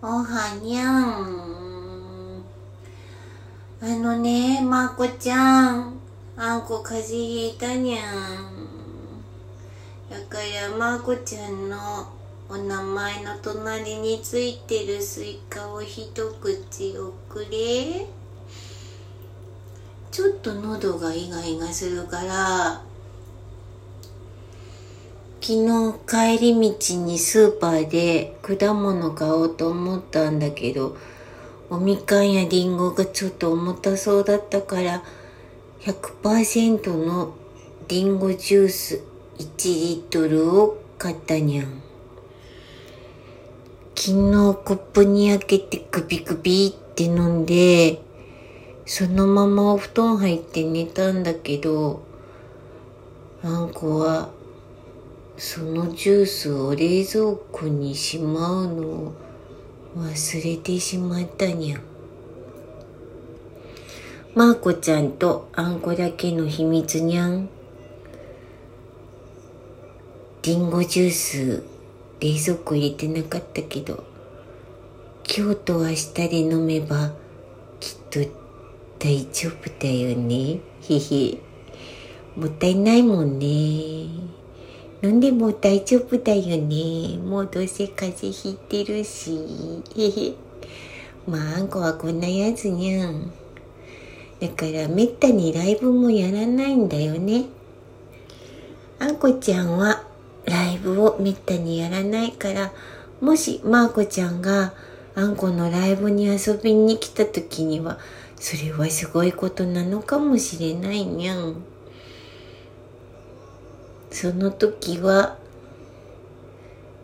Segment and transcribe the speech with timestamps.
[0.00, 2.44] おはにゃん。
[3.80, 5.98] あのね、まこちゃん。
[6.36, 9.24] あんこ風邪ひいたにゃん。
[10.08, 11.76] だからまこちゃんの
[12.48, 18.06] お名前の隣についてるスイカを一口おくれ。
[20.12, 22.87] ちょっと喉がイガイガするから、
[25.48, 30.94] 昨日帰り道にスーパーで果物買おうと思ったんだけど、
[31.70, 35.02] おみかんやりんごがちょっと重たそうだったから、
[35.80, 37.32] 100%の
[37.88, 39.00] りんごジュース
[39.38, 41.82] 1リットルを買ったにゃん。
[43.94, 48.02] 昨日コップに開けてグビグビって飲んで、
[48.84, 52.02] そのままお布団入って寝たんだけど、
[53.42, 54.36] あんこは
[55.40, 59.12] そのジュースを冷蔵庫にしまうのを
[59.96, 61.80] 忘れてしまったにゃん。
[64.34, 67.48] まーこちゃんとあんこだけの秘密にゃん。
[70.42, 71.62] りんごジュース
[72.18, 74.02] 冷蔵庫入れてなかったけど、
[75.24, 77.12] 今日と明日で飲めば
[77.78, 78.20] きっと
[78.98, 80.58] 大丈夫だよね。
[80.82, 81.38] へへ。
[82.34, 84.37] もったいないもんね。
[85.02, 87.18] 飲んでも大丈夫だよね。
[87.18, 89.38] もうどうせ風邪ひいてるし。
[89.96, 90.34] へへ。
[91.28, 93.30] まあ、あんこはこんなやつにゃん。
[94.40, 97.44] だからめったにライブもやらないんだよね。
[98.98, 100.02] あんこちゃんは
[100.46, 102.72] ライブをめったにやらないから、
[103.20, 104.72] もしまーこちゃんが
[105.14, 107.98] あんこのライブに遊びに来た時には、
[108.36, 111.62] それはすごいことなのかもしれないにゃん。
[114.10, 115.38] その時は、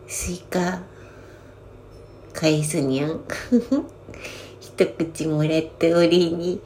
[0.07, 0.83] スイカ、
[2.33, 3.21] 返すにゃん。
[4.59, 6.59] 一口もらったお礼に、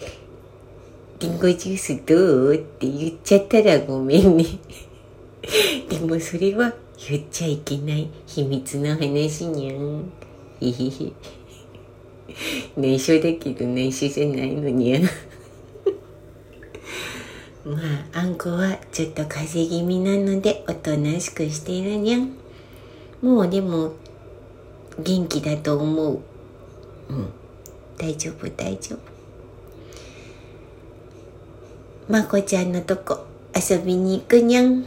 [1.20, 2.56] リンゴジュースどう？
[2.56, 4.46] って言っちゃったらごめんね。
[5.90, 6.74] でもそれは
[7.10, 10.12] 言っちゃいけない秘密の話にゃん。
[10.62, 11.12] へへへ。
[12.78, 15.04] 内緒だけど内緒じゃないのにゃん。
[17.70, 17.78] ま
[18.14, 22.32] あ、あんこはちょっと風邪気味なのでおとなしくしているにゃん。
[23.22, 23.94] もうでも
[24.98, 26.20] 元気だと思う。
[27.10, 27.30] うん。
[27.96, 29.00] 大丈夫大丈夫。
[32.12, 34.84] まこちゃんのとこ遊びに行くにゃん。